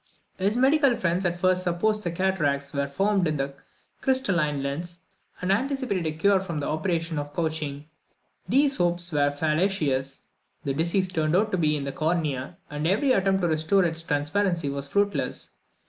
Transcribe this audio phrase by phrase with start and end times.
[0.39, 3.53] His medical friends at first supposed that cataracts were formed in the
[4.01, 5.03] crystalline lens,
[5.43, 7.85] and anticipated a cure from the operation of couching.
[8.49, 10.23] These hopes were fallacious.
[10.63, 14.01] The disease turned out to be in the cornea, and every attempt to restore its
[14.01, 15.51] transparency was fruitless.